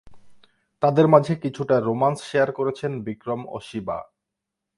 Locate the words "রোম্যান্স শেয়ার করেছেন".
1.79-2.91